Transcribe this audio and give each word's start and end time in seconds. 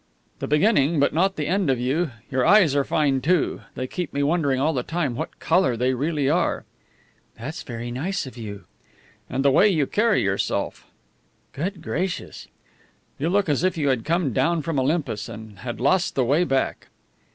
"The 0.39 0.47
beginning, 0.47 0.99
but 0.99 1.13
not 1.13 1.35
the 1.35 1.45
end 1.45 1.69
of 1.69 1.79
you. 1.79 2.09
Your 2.31 2.43
eyes 2.43 2.75
are 2.75 2.83
fine, 2.83 3.21
too. 3.21 3.61
They 3.75 3.85
keep 3.85 4.13
me 4.13 4.23
wondering 4.23 4.59
all 4.59 4.73
the 4.73 4.81
time 4.81 5.15
what 5.15 5.37
colour 5.39 5.77
they 5.77 5.93
really 5.93 6.27
are." 6.27 6.65
"That's 7.37 7.61
very 7.61 7.91
nice 7.91 8.25
of 8.25 8.35
you." 8.35 8.65
"And 9.29 9.45
the 9.45 9.51
way 9.51 9.69
you 9.69 9.85
carry 9.85 10.23
yourself!" 10.23 10.87
"Good 11.53 11.83
gracious!" 11.83 12.47
"You 13.19 13.29
look 13.29 13.47
as 13.47 13.63
if 13.63 13.77
you 13.77 13.89
had 13.89 14.03
come 14.03 14.33
down 14.33 14.63
from 14.63 14.79
Olympus 14.79 15.29
and 15.29 15.59
had 15.59 15.79
lost 15.79 16.15
the 16.15 16.25
way 16.25 16.45
back." 16.45 16.87